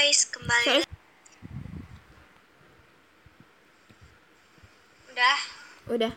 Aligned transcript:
guys, 0.00 0.24
kembali. 0.32 0.80
Udah. 5.12 5.38
Udah. 5.92 6.12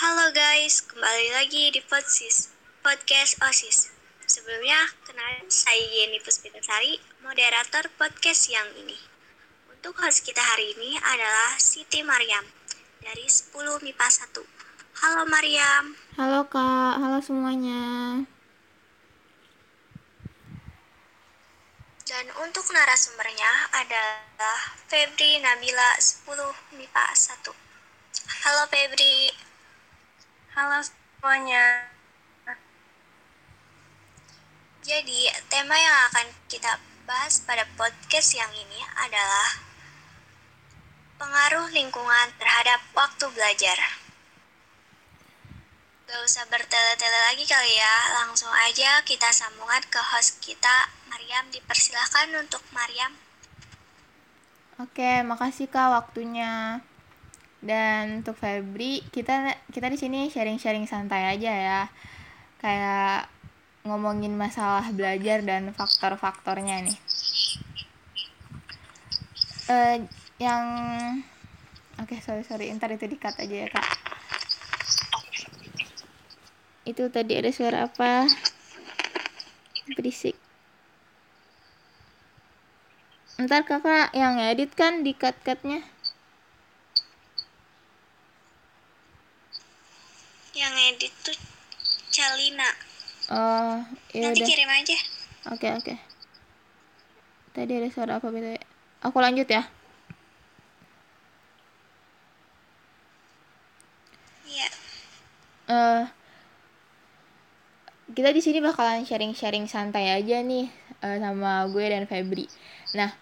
Halo 0.00 0.32
guys, 0.32 0.80
kembali 0.80 1.28
lagi 1.36 1.76
di 1.76 1.84
Podsis, 1.84 2.48
podcast 2.80 3.36
OSIS. 3.44 3.92
Sebelumnya, 4.24 4.96
kenalin 5.04 5.52
saya 5.52 5.84
Yeni 5.84 6.24
Puspitasari, 6.24 6.96
moderator 7.20 7.84
podcast 8.00 8.48
yang 8.48 8.80
ini. 8.80 8.96
Untuk 9.68 10.00
host 10.00 10.24
kita 10.24 10.40
hari 10.40 10.72
ini 10.72 10.96
adalah 10.96 11.60
Siti 11.60 12.00
Mariam 12.00 12.48
dari 13.04 13.28
10 13.28 13.52
MIPA 13.84 14.08
1. 14.08 14.59
Halo 15.00 15.24
Mariam. 15.24 15.96
Halo 16.20 16.44
Kak, 16.44 17.00
halo 17.00 17.24
semuanya. 17.24 18.20
Dan 22.04 22.26
untuk 22.36 22.68
narasumbernya 22.68 23.72
adalah 23.80 24.76
Febri 24.92 25.40
Nabila 25.40 25.96
10 25.96 26.76
MIPA 26.76 27.06
1. 27.16 27.48
Halo 28.44 28.68
Febri. 28.68 29.32
Halo 30.52 30.84
semuanya. 30.84 31.88
Jadi, 34.84 35.32
tema 35.48 35.80
yang 35.80 35.96
akan 36.12 36.28
kita 36.44 36.76
bahas 37.08 37.40
pada 37.48 37.64
podcast 37.80 38.36
yang 38.36 38.52
ini 38.52 38.84
adalah 39.00 39.64
pengaruh 41.16 41.72
lingkungan 41.72 42.36
terhadap 42.36 42.84
waktu 42.92 43.24
belajar. 43.32 43.99
Gak 46.10 46.26
usah 46.26 46.42
bertele-tele 46.50 47.20
lagi 47.30 47.46
kali 47.46 47.70
ya, 47.78 47.96
langsung 48.18 48.50
aja 48.50 48.98
kita 49.06 49.30
sambungan 49.30 49.78
ke 49.86 50.02
host 50.02 50.42
kita, 50.42 50.90
Mariam. 51.06 51.46
Dipersilahkan 51.54 52.34
untuk 52.34 52.58
Mariam. 52.74 53.14
Oke, 54.82 55.22
makasih 55.22 55.70
Kak 55.70 55.94
waktunya. 55.94 56.82
Dan 57.62 58.26
untuk 58.26 58.34
Febri, 58.34 59.06
kita 59.14 59.54
kita 59.70 59.86
di 59.86 59.98
sini 60.02 60.26
sharing-sharing 60.26 60.90
santai 60.90 61.30
aja 61.30 61.52
ya. 61.54 61.80
Kayak 62.58 63.30
ngomongin 63.86 64.34
masalah 64.34 64.90
belajar 64.90 65.46
dan 65.46 65.70
faktor-faktornya 65.70 66.90
nih. 66.90 66.98
Eh, 69.70 69.96
yang 70.42 70.66
Oke, 72.02 72.18
sorry 72.18 72.42
sorry, 72.42 72.72
ntar 72.74 72.90
itu 72.90 73.06
dikat 73.06 73.38
aja 73.38 73.56
ya 73.62 73.68
kak. 73.70 74.09
Itu 76.88 77.12
tadi 77.12 77.36
ada 77.36 77.50
suara 77.52 77.86
apa? 77.86 78.24
Berisik. 79.96 80.36
Ntar 83.40 83.64
kakak 83.64 84.12
yang 84.12 84.36
edit 84.36 84.76
kan 84.76 85.00
di 85.00 85.16
cut-cutnya. 85.16 85.80
Yang 90.52 90.74
edit 90.92 91.12
tuh 91.24 91.38
Calina. 92.10 92.68
Oh, 93.30 93.78
ya 94.10 94.28
Nanti 94.28 94.42
udah. 94.42 94.48
kirim 94.50 94.68
aja. 94.68 94.98
Oke 95.54 95.68
oke. 95.72 95.94
Tadi 97.54 97.72
ada 97.78 97.88
suara 97.88 98.12
apa 98.18 98.28
btw? 98.28 98.58
Aku 99.00 99.16
lanjut 99.18 99.48
ya. 99.48 99.64
Iya. 104.44 104.68
eh 105.70 106.02
kita 108.10 108.34
di 108.34 108.42
sini 108.42 108.58
bakalan 108.58 109.06
sharing-sharing 109.06 109.70
santai 109.70 110.10
aja 110.10 110.42
nih 110.42 110.66
eh, 111.02 111.18
sama 111.22 111.66
gue 111.70 111.84
dan 111.86 112.04
Febri. 112.10 112.46
Nah, 112.98 113.14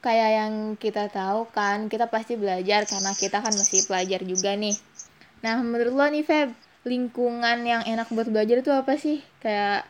kayak 0.00 0.30
yang 0.32 0.52
kita 0.80 1.12
tahu 1.12 1.50
kan, 1.52 1.90
kita 1.92 2.08
pasti 2.08 2.38
belajar 2.38 2.88
karena 2.88 3.12
kita 3.12 3.42
kan 3.44 3.52
masih 3.52 3.84
pelajar 3.84 4.20
juga 4.24 4.56
nih. 4.56 4.76
Nah, 5.44 5.60
menurut 5.60 5.92
lo 5.96 6.06
nih 6.08 6.24
Feb, 6.24 6.52
lingkungan 6.84 7.64
yang 7.64 7.82
enak 7.84 8.08
buat 8.12 8.28
belajar 8.28 8.64
itu 8.64 8.72
apa 8.72 8.96
sih? 8.96 9.20
Kayak 9.44 9.84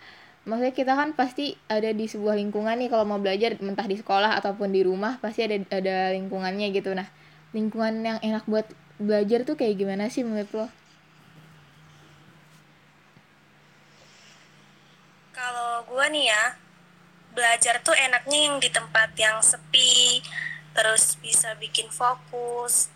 maksudnya 0.49 0.75
kita 0.75 0.93
kan 0.99 1.15
pasti 1.15 1.55
ada 1.71 1.93
di 1.95 2.09
sebuah 2.11 2.35
lingkungan 2.39 2.75
nih 2.81 2.89
kalau 2.91 3.05
mau 3.07 3.21
belajar 3.23 3.55
entah 3.61 3.87
di 3.87 4.01
sekolah 4.01 4.35
ataupun 4.41 4.73
di 4.73 4.83
rumah 4.83 5.21
pasti 5.23 5.47
ada 5.47 5.59
ada 5.71 5.97
lingkungannya 6.17 6.75
gitu. 6.75 6.91
Nah, 6.95 7.07
lingkungan 7.55 8.03
yang 8.03 8.19
enak 8.23 8.47
buat 8.51 8.67
belajar 8.99 9.47
tuh 9.47 9.55
kayak 9.59 9.79
gimana 9.79 10.11
sih 10.11 10.27
menurut 10.27 10.51
lo? 10.55 10.67
Kalau 15.31 15.89
gue 16.01 16.09
nih 16.17 16.33
ya, 16.33 16.57
belajar 17.37 17.77
tuh 17.85 17.93
enaknya 17.93 18.49
yang 18.49 18.57
di 18.57 18.73
tempat 18.73 19.13
yang 19.21 19.37
sepi, 19.45 20.25
terus 20.73 21.21
bisa 21.21 21.53
bikin 21.61 21.93
fokus, 21.93 22.89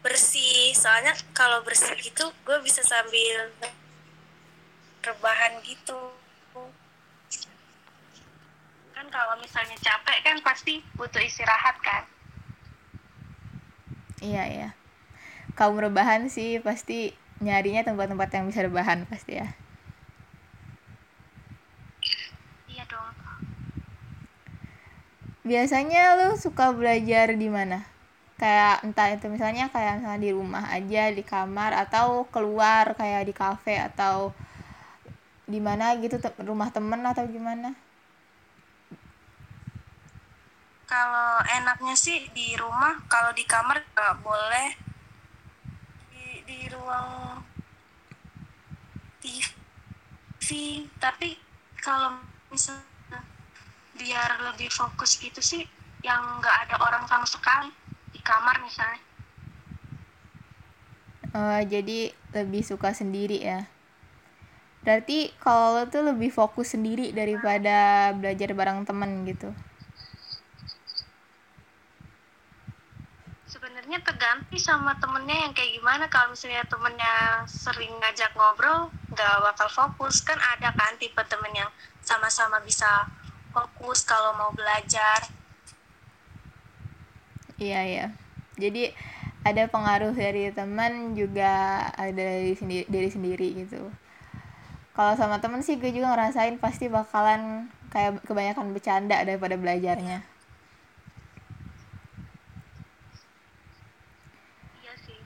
bersih. 0.00 0.72
Soalnya 0.72 1.12
kalau 1.36 1.60
bersih 1.60 1.92
gitu, 2.00 2.32
gue 2.48 2.56
bisa 2.64 2.80
sambil 2.88 3.52
rebahan 5.04 5.60
gitu. 5.60 6.16
Kan 8.96 9.06
kalau 9.12 9.36
misalnya 9.36 9.76
capek 9.84 10.24
kan 10.24 10.40
pasti 10.40 10.80
butuh 10.96 11.20
istirahat 11.20 11.76
kan. 11.84 12.08
Iya 14.24 14.42
iya. 14.48 14.68
Kaum 15.52 15.76
rebahan 15.76 16.32
sih 16.32 16.64
pasti 16.64 17.12
nyarinya 17.44 17.84
tempat-tempat 17.84 18.28
yang 18.32 18.48
bisa 18.48 18.64
rebahan 18.64 19.04
pasti 19.04 19.36
ya. 19.36 19.52
Iya 22.72 22.84
dong. 22.88 23.14
Biasanya 25.52 26.16
lu 26.16 26.28
suka 26.40 26.72
belajar 26.72 27.36
di 27.36 27.48
mana? 27.52 27.84
Kayak 28.40 28.88
entah 28.88 29.08
itu 29.12 29.28
misalnya 29.28 29.68
kayak 29.68 30.00
misalnya 30.00 30.24
di 30.24 30.32
rumah 30.32 30.64
aja 30.72 31.02
di 31.12 31.20
kamar 31.32 31.76
atau 31.84 32.24
keluar 32.32 32.96
kayak 32.96 33.28
di 33.28 33.34
kafe 33.36 33.76
atau 33.76 34.32
di 35.44 35.60
mana 35.60 35.92
gitu 36.00 36.16
te- 36.16 36.40
rumah 36.40 36.72
temen 36.72 37.04
atau 37.04 37.28
gimana? 37.28 37.76
Kalau 40.88 41.44
enaknya 41.44 41.92
sih 42.04 42.32
di 42.32 42.56
rumah, 42.56 43.04
kalau 43.12 43.36
di 43.36 43.44
kamar 43.44 43.84
nggak 43.92 44.24
boleh. 44.24 44.68
Di, 46.08 46.24
di 46.48 46.58
ruang 46.72 47.44
TV, 49.20 50.48
tapi 50.96 51.36
kalau 51.76 52.24
misalnya 52.48 52.91
biar 53.96 54.52
lebih 54.52 54.72
fokus 54.72 55.20
gitu 55.20 55.40
sih, 55.40 55.64
yang 56.02 56.20
nggak 56.40 56.68
ada 56.68 56.76
orang 56.82 57.04
sama 57.06 57.26
sekali 57.28 57.70
di 58.12 58.20
kamar 58.20 58.60
misalnya. 58.60 59.00
Oh, 61.32 61.60
jadi 61.64 62.12
lebih 62.36 62.60
suka 62.60 62.92
sendiri 62.92 63.40
ya. 63.40 63.64
Berarti 64.84 65.32
kalau 65.40 65.78
lo 65.78 65.82
tuh 65.88 66.02
lebih 66.04 66.28
fokus 66.28 66.74
sendiri 66.74 67.14
daripada 67.14 68.10
belajar 68.12 68.50
bareng 68.52 68.84
temen 68.84 69.24
gitu. 69.24 69.48
Sebenarnya 73.48 74.02
tergantung 74.02 74.58
sama 74.58 74.98
temennya 74.98 75.48
yang 75.48 75.52
kayak 75.54 75.72
gimana. 75.78 76.04
Kalau 76.10 76.34
misalnya 76.34 76.66
temennya 76.66 77.46
sering 77.46 77.94
ngajak 78.02 78.34
ngobrol, 78.34 78.90
nggak 79.14 79.34
bakal 79.40 79.68
fokus. 79.70 80.20
Kan 80.20 80.36
ada 80.36 80.74
kan 80.74 80.98
tipe 80.98 81.22
temen 81.30 81.54
yang 81.54 81.70
sama-sama 82.02 82.58
bisa 82.60 83.06
fokus 83.82 84.06
kalau 84.06 84.30
mau 84.38 84.54
belajar. 84.54 85.26
Iya 87.58 87.82
ya. 87.82 88.06
Jadi 88.54 88.94
ada 89.42 89.66
pengaruh 89.66 90.14
dari 90.14 90.54
teman 90.54 91.18
juga 91.18 91.82
ada 91.98 92.14
dari 92.14 92.54
sendiri 92.54 92.86
dari 92.86 93.10
sendiri 93.10 93.66
gitu. 93.66 93.90
Kalau 94.94 95.18
sama 95.18 95.42
temen 95.42 95.66
sih 95.66 95.82
gue 95.82 95.90
juga 95.90 96.14
ngerasain 96.14 96.62
pasti 96.62 96.86
bakalan 96.86 97.66
kayak 97.90 98.22
kebanyakan 98.22 98.70
bercanda 98.70 99.18
daripada 99.26 99.58
belajarnya. 99.58 100.22
Iya 104.78 104.94
sih. 105.02 105.18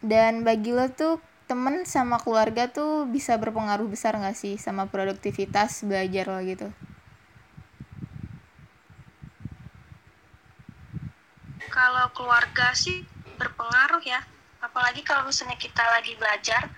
Dan 0.00 0.48
bagi 0.48 0.72
lo 0.72 0.88
tuh 0.88 1.20
temen 1.44 1.84
sama 1.84 2.16
keluarga 2.24 2.72
tuh 2.72 3.04
bisa 3.04 3.36
berpengaruh 3.36 3.84
besar 3.84 4.16
gak 4.16 4.32
sih 4.32 4.56
sama 4.56 4.88
produktivitas 4.88 5.84
belajar 5.84 6.24
lo 6.32 6.40
gitu? 6.40 6.72
Kalau 11.70 12.06
keluarga 12.16 12.72
sih 12.76 13.04
berpengaruh 13.36 14.02
ya. 14.04 14.20
Apalagi 14.64 15.04
kalau 15.04 15.28
misalnya 15.28 15.60
kita 15.60 15.84
lagi 15.84 16.16
belajar, 16.16 16.72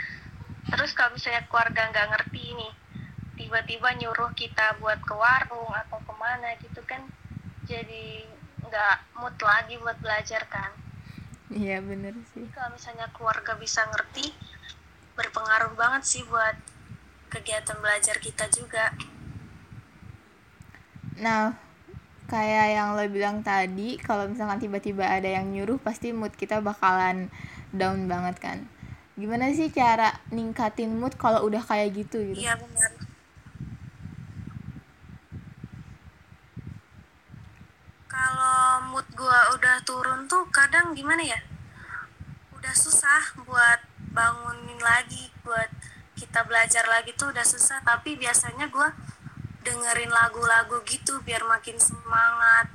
terus 0.75 0.91
kalau 0.93 1.15
misalnya 1.15 1.47
keluarga 1.47 1.87
nggak 1.95 2.09
ngerti 2.11 2.45
nih, 2.55 2.73
tiba-tiba 3.39 3.95
nyuruh 3.95 4.35
kita 4.35 4.75
buat 4.83 4.99
ke 5.07 5.15
warung 5.15 5.71
atau 5.71 6.03
ke 6.03 6.15
mana 6.19 6.59
gitu 6.59 6.83
kan, 6.83 7.07
jadi 7.71 8.27
nggak 8.67 8.97
mood 9.23 9.39
lagi 9.39 9.79
buat 9.79 9.95
belajar 10.03 10.43
kan. 10.51 10.75
Iya 11.55 11.79
bener 11.79 12.19
sih. 12.35 12.43
Kalau 12.51 12.75
misalnya 12.75 13.07
keluarga 13.15 13.55
bisa 13.55 13.87
ngerti, 13.87 14.35
berpengaruh 15.15 15.79
banget 15.79 16.03
sih 16.03 16.23
buat 16.27 16.59
kegiatan 17.31 17.79
belajar 17.79 18.19
kita 18.19 18.51
juga 18.51 18.91
Nah, 21.17 21.57
kayak 22.27 22.67
yang 22.77 22.89
lo 22.99 23.07
bilang 23.09 23.43
tadi, 23.47 23.99
kalau 23.99 24.27
misalkan 24.27 24.59
tiba-tiba 24.59 25.07
ada 25.07 25.27
yang 25.27 25.51
nyuruh, 25.51 25.79
pasti 25.79 26.11
mood 26.11 26.35
kita 26.35 26.59
bakalan 26.61 27.31
down 27.71 28.07
banget 28.11 28.37
kan. 28.39 28.59
Gimana 29.17 29.49
sih 29.57 29.73
cara 29.73 30.13
ningkatin 30.29 30.93
mood 30.93 31.17
kalau 31.17 31.41
udah 31.49 31.65
kayak 31.65 31.97
gitu 31.97 32.21
gitu? 32.21 32.45
iya 32.45 32.53
benar 32.53 32.93
kalau 38.17 38.81
mood 38.93 39.07
gua 39.17 39.53
udah 39.57 39.77
turun 39.85 40.25
tuh 40.25 40.45
kadang 40.53 40.93
gimana 40.93 41.21
ya 41.21 41.41
udah 42.57 42.75
susah 42.77 43.37
buat 43.45 43.81
bangunin 44.13 44.81
lagi 44.81 45.29
buat 45.45 45.69
kita 46.17 46.45
belajar 46.49 46.85
lagi 46.89 47.13
tuh 47.13 47.29
udah 47.29 47.45
susah 47.45 47.81
tapi 47.85 48.17
biasanya 48.17 48.69
gua 48.73 48.89
dengerin 49.67 50.11
lagu-lagu 50.11 50.77
gitu 50.87 51.19
biar 51.27 51.43
makin 51.45 51.77
semangat 51.79 52.67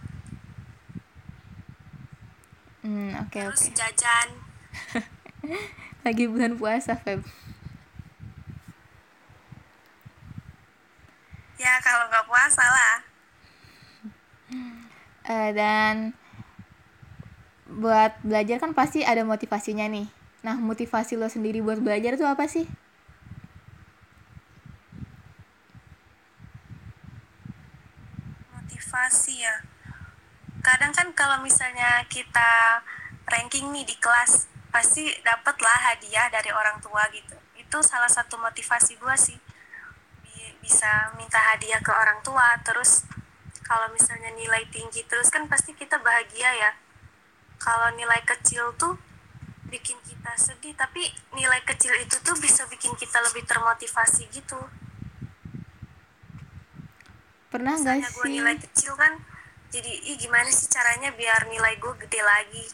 Hmm, 2.81 3.13
oke 3.21 3.38
terus 3.38 3.63
oke. 3.69 3.77
jajan 3.79 4.27
Lagi 6.05 6.25
bulan 6.25 6.57
puasa, 6.57 6.97
Feb. 6.97 7.21
ya 11.57 11.77
kalau 11.85 12.09
nggak 12.09 12.25
puasa 12.25 12.65
lah 12.65 12.95
Eh, 15.21 15.49
dan 15.53 16.17
buat 17.69 18.11
belajar 18.25 18.57
kan 18.59 18.73
pasti 18.75 18.99
ada 19.05 19.21
motivasinya 19.23 19.85
nih. 19.88 20.09
Nah, 20.43 20.57
motivasi 20.59 21.13
lo 21.15 21.29
sendiri 21.29 21.61
buat 21.61 21.79
belajar 21.79 22.17
tuh 22.19 22.27
apa 22.27 22.49
sih? 22.49 22.65
Motivasi 28.71 29.44
ya. 29.44 29.56
Kadang 30.63 30.95
kan 30.95 31.12
kalau 31.12 31.44
misalnya 31.44 32.07
kita 32.07 32.79
ranking 33.27 33.68
nih 33.75 33.83
di 33.83 34.00
kelas 34.00 34.47
pasti 34.71 35.12
dapat 35.27 35.59
lah 35.59 35.91
hadiah 35.91 36.31
dari 36.31 36.47
orang 36.56 36.79
tua 36.79 37.03
gitu. 37.12 37.35
Itu 37.59 37.83
salah 37.83 38.07
satu 38.07 38.39
motivasi 38.39 38.95
gua 38.95 39.19
sih. 39.19 39.35
Bi- 40.23 40.56
bisa 40.63 41.12
minta 41.19 41.35
hadiah 41.51 41.83
ke 41.83 41.91
orang 41.91 42.23
tua 42.23 42.56
terus 42.63 43.03
kalau 43.68 43.91
misalnya 43.91 44.31
nilai 44.31 44.63
tinggi 44.71 45.03
terus 45.03 45.27
kan 45.27 45.51
pasti 45.51 45.75
kita 45.75 46.00
bahagia 46.00 46.56
ya. 46.56 46.71
Kalau 47.59 47.91
nilai 48.00 48.24
kecil 48.24 48.71
tuh 48.79 48.95
bikin 49.67 50.00
kita 50.07 50.31
sedih 50.39 50.71
tapi 50.79 51.12
nilai 51.35 51.59
kecil 51.67 51.91
itu 52.00 52.15
tuh 52.24 52.39
bisa 52.39 52.63
bikin 52.71 52.95
kita 52.95 53.19
lebih 53.19 53.44
termotivasi 53.44 54.31
gitu 54.31 54.59
Pernah 57.51 57.75
gak 57.75 57.83
misalnya 57.83 58.09
gue 58.09 58.24
sih? 58.24 58.31
nilai 58.31 58.56
kecil 58.56 58.94
kan 58.95 59.13
jadi 59.71 59.92
ih 60.07 60.18
gimana 60.19 60.48
sih 60.48 60.68
caranya 60.71 61.12
biar 61.15 61.48
nilai 61.51 61.75
gue 61.75 61.94
gede 62.07 62.21
lagi 62.24 62.65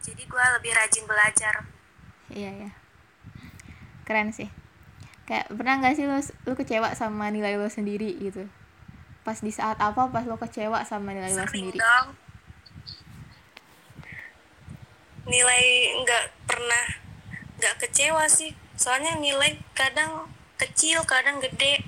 jadi 0.00 0.22
gue 0.24 0.44
lebih 0.56 0.72
rajin 0.72 1.04
belajar 1.04 1.54
Iya 2.30 2.50
ya. 2.54 2.70
Keren 4.06 4.30
sih. 4.30 4.46
Kayak 5.26 5.50
pernah 5.50 5.82
nggak 5.82 5.94
sih 5.98 6.06
lo 6.06 6.22
lo 6.46 6.54
kecewa 6.54 6.94
sama 6.94 7.26
nilai 7.34 7.58
lo 7.58 7.66
sendiri 7.66 8.14
gitu? 8.22 8.46
Pas 9.26 9.42
di 9.42 9.50
saat 9.50 9.82
apa 9.82 10.06
pas 10.14 10.22
lo 10.22 10.38
kecewa 10.38 10.86
sama 10.86 11.10
nilai 11.10 11.34
lo 11.34 11.42
sering 11.42 11.74
sendiri? 11.74 11.82
dong 11.82 12.06
nilai 15.30 15.64
nggak 16.02 16.24
pernah 16.48 16.84
nggak 17.60 17.76
kecewa 17.86 18.26
sih 18.26 18.50
soalnya 18.74 19.14
nilai 19.20 19.60
kadang 19.76 20.26
kecil 20.56 21.04
kadang 21.06 21.38
gede 21.38 21.79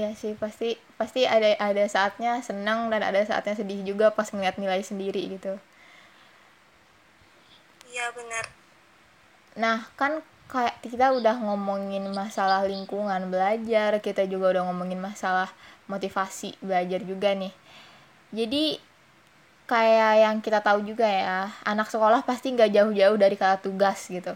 Iya 0.00 0.10
sih 0.20 0.32
pasti 0.42 0.68
pasti 0.98 1.20
ada 1.34 1.50
ada 1.68 1.84
saatnya 1.94 2.32
senang 2.48 2.80
dan 2.92 3.02
ada 3.08 3.20
saatnya 3.28 3.54
sedih 3.60 3.80
juga 3.90 4.06
pas 4.16 4.28
ngeliat 4.32 4.56
nilai 4.62 4.80
sendiri 4.90 5.22
gitu. 5.34 5.52
iya 7.90 8.06
benar 8.16 8.46
Nah, 9.58 9.78
kan 9.98 10.12
kayak 10.52 10.76
kita 10.82 11.06
udah 11.18 11.36
ngomongin 11.46 12.04
masalah 12.14 12.60
lingkungan 12.66 13.22
belajar, 13.32 13.90
kita 14.02 14.22
juga 14.32 14.46
udah 14.58 14.62
ngomongin 14.70 15.00
masalah 15.08 15.50
motivasi 15.90 16.54
belajar 16.62 17.00
juga 17.10 17.30
nih. 17.34 17.52
Jadi 18.38 18.64
kayak 19.70 20.12
yang 20.24 20.36
kita 20.44 20.60
tahu 20.66 20.80
juga 20.90 21.06
ya, 21.06 21.38
anak 21.66 21.88
sekolah 21.92 22.20
pasti 22.28 22.46
nggak 22.54 22.70
jauh-jauh 22.76 23.16
dari 23.18 23.36
kata 23.38 23.58
tugas 23.62 23.98
gitu. 24.10 24.34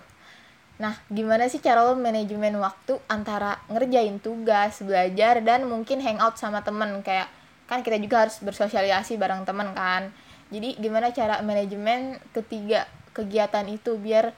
Nah, 0.83 0.95
gimana 1.17 1.47
sih 1.53 1.63
cara 1.63 1.81
lo 1.87 1.95
manajemen 1.95 2.55
waktu 2.59 2.99
antara 3.07 3.63
ngerjain 3.71 4.19
tugas, 4.19 4.83
belajar, 4.83 5.35
dan 5.49 5.61
mungkin 5.73 5.99
hangout 6.03 6.35
sama 6.43 6.61
temen 6.67 6.91
kayak 7.07 7.29
kan 7.71 7.81
kita 7.87 7.97
juga 8.05 8.27
harus 8.27 8.37
bersosialisasi 8.43 9.15
bareng 9.23 9.43
temen 9.49 9.71
kan. 9.81 10.11
Jadi 10.51 10.69
gimana 10.83 11.15
cara 11.15 11.41
manajemen 11.47 12.19
ketiga 12.37 12.81
kegiatan 13.17 13.67
itu 13.71 13.95
biar 14.05 14.35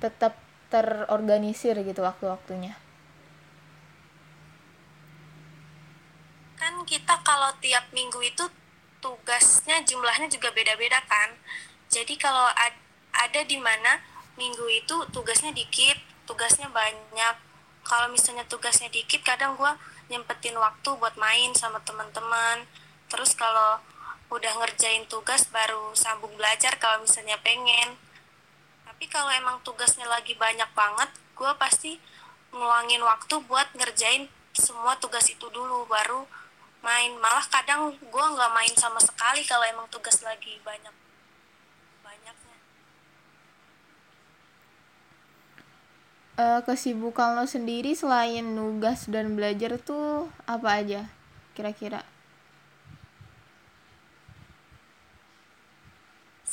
tetap 0.00 0.32
terorganisir 0.72 1.76
gitu 1.84 2.00
waktu-waktunya. 2.02 2.74
kan 6.56 6.72
kita 6.88 7.14
kalau 7.22 7.52
tiap 7.60 7.84
minggu 7.92 8.18
itu 8.24 8.44
tugasnya 9.04 9.84
jumlahnya 9.84 10.26
juga 10.26 10.48
beda-beda 10.50 10.98
kan 11.06 11.30
jadi 11.92 12.14
kalau 12.18 12.48
ad- 12.56 12.82
ada 13.14 13.40
di 13.46 13.60
mana 13.60 14.02
minggu 14.36 14.66
itu 14.68 14.96
tugasnya 15.12 15.52
dikit 15.52 15.96
tugasnya 16.26 16.68
banyak. 16.68 17.36
Kalau 17.86 18.10
misalnya 18.10 18.42
tugasnya 18.50 18.90
dikit 18.90 19.22
kadang 19.22 19.54
gue 19.54 19.72
nyempetin 20.10 20.58
waktu 20.58 20.90
buat 20.98 21.14
main 21.16 21.54
sama 21.54 21.78
teman-teman. 21.86 22.66
Terus 23.06 23.32
kalau 23.38 23.78
udah 24.26 24.52
ngerjain 24.58 25.06
tugas 25.06 25.46
baru 25.54 25.94
sambung 25.94 26.34
belajar 26.34 26.74
kalau 26.82 26.98
misalnya 27.06 27.38
pengen. 27.46 27.94
Tapi 28.82 29.06
kalau 29.06 29.30
emang 29.30 29.62
tugasnya 29.62 30.04
lagi 30.10 30.34
banyak 30.34 30.68
banget 30.74 31.10
gue 31.38 31.52
pasti 31.62 32.02
ngeluangin 32.50 33.04
waktu 33.06 33.34
buat 33.46 33.70
ngerjain 33.78 34.26
semua 34.56 34.98
tugas 34.98 35.30
itu 35.30 35.46
dulu 35.54 35.86
baru 35.86 36.26
main. 36.82 37.14
Malah 37.22 37.46
kadang 37.46 37.94
gue 37.94 38.24
nggak 38.34 38.50
main 38.50 38.74
sama 38.74 38.98
sekali 38.98 39.46
kalau 39.46 39.62
emang 39.62 39.86
tugas 39.94 40.18
lagi 40.26 40.58
banyak 40.66 41.05
Eh, 46.44 46.60
kesibukan 46.68 47.28
lo 47.36 47.44
sendiri 47.54 47.90
selain 48.00 48.44
nugas 48.58 49.00
dan 49.14 49.26
belajar 49.36 49.72
tuh 49.88 50.28
apa 50.54 50.68
aja 50.84 51.02
kira-kira? 51.56 52.00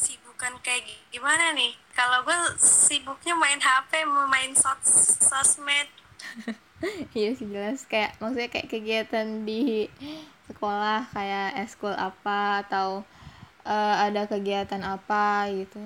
sibukan 0.02 0.54
kayak 0.66 0.82
gi- 0.88 1.04
gimana 1.14 1.46
nih 1.60 1.72
kalau 1.98 2.20
gue 2.28 2.40
sibuknya 2.86 3.34
main 3.44 3.60
hp 3.68 3.92
mau 4.14 4.26
main 4.34 4.52
sos 4.62 4.82
sosmed 5.30 5.88
Iya 7.20 7.30
sih 7.38 7.48
jelas 7.54 7.80
kayak 7.92 8.12
maksudnya 8.20 8.50
kayak 8.54 8.70
kegiatan 8.74 9.28
di 9.48 9.88
sekolah 10.52 11.00
kayak 11.16 11.48
eskul 11.64 11.94
apa 11.96 12.40
atau 12.66 12.90
eh, 13.74 13.96
ada 14.08 14.22
kegiatan 14.32 14.82
apa 14.96 15.48
gitu. 15.60 15.82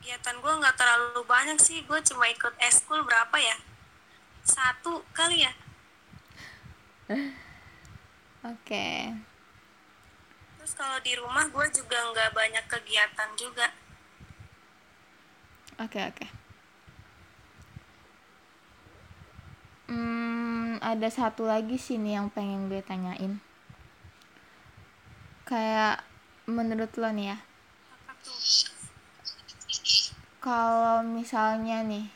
Kegiatan 0.00 0.40
gue 0.40 0.52
nggak 0.64 0.76
terlalu 0.80 1.20
banyak 1.28 1.60
sih 1.60 1.84
gue 1.84 2.00
cuma 2.08 2.24
ikut 2.32 2.56
eskul 2.56 3.04
berapa 3.04 3.36
ya 3.36 3.56
satu 4.40 5.04
kali 5.12 5.44
ya 5.44 5.52
Oke. 8.40 9.12
terus 10.56 10.72
kalau 10.72 10.96
di 11.04 11.12
rumah 11.20 11.44
gue 11.52 11.66
juga 11.76 12.00
nggak 12.16 12.32
banyak 12.32 12.64
kegiatan 12.64 13.28
juga 13.36 13.68
Oke, 15.80 15.96
oke. 15.96 16.26
Hmm, 19.88 20.76
ada 20.84 21.08
satu 21.08 21.48
lagi 21.48 21.80
sih 21.80 21.96
nih 21.96 22.20
yang 22.20 22.28
pengen 22.28 22.68
gue 22.68 22.84
tanyain. 22.84 23.40
Kayak 25.48 26.04
menurut 26.44 26.92
lo 27.00 27.08
nih 27.08 27.32
ya, 27.32 27.38
apa 27.96 28.12
tuh 28.20 28.36
kalau 30.40 31.04
misalnya 31.04 31.84
nih 31.84 32.08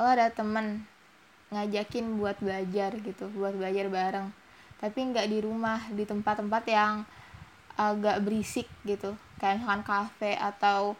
lo 0.00 0.08
ada 0.08 0.32
temen 0.32 0.88
ngajakin 1.52 2.16
buat 2.16 2.40
belajar 2.40 2.96
gitu, 3.04 3.28
buat 3.36 3.52
belajar 3.52 3.92
bareng, 3.92 4.32
tapi 4.80 5.12
nggak 5.12 5.28
di 5.28 5.38
rumah, 5.44 5.84
di 5.92 6.08
tempat-tempat 6.08 6.64
yang 6.72 7.04
agak 7.76 8.24
berisik 8.24 8.64
gitu, 8.88 9.12
kayak 9.36 9.60
misalkan 9.60 9.84
kafe 9.84 10.32
atau 10.40 10.96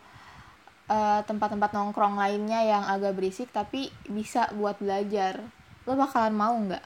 eh, 0.92 1.20
tempat-tempat 1.24 1.72
nongkrong 1.72 2.20
lainnya 2.20 2.60
yang 2.60 2.84
agak 2.84 3.16
berisik 3.16 3.48
tapi 3.48 3.88
bisa 4.04 4.52
buat 4.52 4.76
belajar. 4.76 5.40
Lo 5.88 5.96
bakalan 5.96 6.36
mau 6.36 6.52
nggak? 6.52 6.84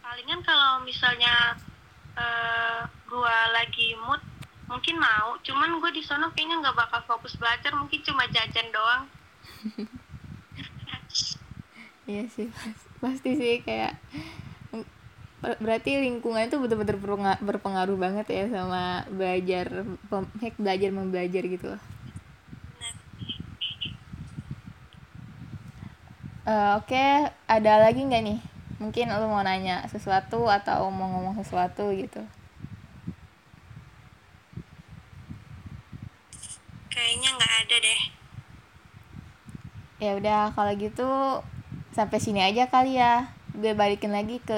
Palingan 0.00 0.40
kalau 0.40 0.80
misalnya 0.86 1.58
eh, 3.22 4.18
mungkin 4.64 4.96
mau 4.96 5.36
cuman 5.44 5.76
gue 5.80 5.90
di 5.92 6.02
sono 6.02 6.32
kayaknya 6.32 6.56
nggak 6.64 6.76
bakal 6.80 7.00
fokus 7.04 7.36
belajar 7.36 7.70
mungkin 7.76 8.00
cuma 8.02 8.24
jajan 8.34 8.68
doang 8.72 9.02
Iya 12.04 12.28
sih, 12.28 12.48
pas- 12.52 12.88
pasti 13.00 13.30
sih 13.40 13.54
kayak 13.64 13.96
ber- 15.42 15.60
berarti 15.60 15.90
lingkungan 16.00 16.48
itu 16.48 16.56
betul-betul 16.62 16.96
berpenga- 17.00 17.40
berpengaruh 17.44 17.96
banget 18.00 18.26
ya 18.32 18.44
sama 18.48 19.04
belajar 19.12 19.66
belajar 20.60 20.90
membelajar 20.92 21.42
gitu 21.44 21.66
loh. 21.76 21.80
Eh, 26.44 26.70
Oke, 26.80 27.04
ada 27.48 27.72
lagi 27.84 28.00
nggak 28.04 28.22
nih? 28.28 28.38
Mungkin 28.82 29.06
lu 29.08 29.26
mau 29.32 29.40
nanya 29.48 29.76
sesuatu 29.92 30.44
atau 30.50 30.92
mau 30.92 31.08
ngomong 31.12 31.34
sesuatu 31.40 31.84
gitu. 31.96 32.20
Ada 37.74 37.90
deh. 37.90 38.02
Ya 39.98 40.14
udah 40.14 40.54
kalau 40.54 40.70
gitu 40.78 41.42
sampai 41.90 42.22
sini 42.22 42.38
aja 42.38 42.70
kali 42.70 43.02
ya. 43.02 43.34
Gue 43.50 43.74
balikin 43.74 44.14
lagi 44.14 44.38
ke 44.38 44.54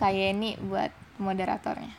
Kak 0.00 0.12
Yeni 0.16 0.56
buat 0.64 0.88
moderatornya. 1.20 1.92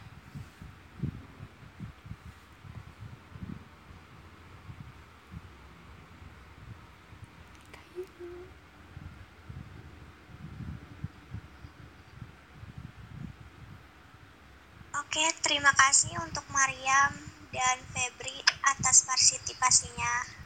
Oke, 14.98 15.30
terima 15.46 15.70
kasih 15.78 16.18
untuk 16.26 16.42
Mariam 16.50 17.14
dan 17.54 17.78
Febri 17.94 18.42
atas 18.66 19.06
partisipasinya. 19.06 20.45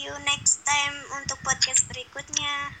you 0.00 0.16
next 0.24 0.64
time 0.64 0.96
untuk 1.20 1.36
podcast 1.44 1.84
berikutnya. 1.92 2.72